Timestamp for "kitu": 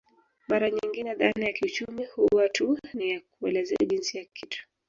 4.25-4.67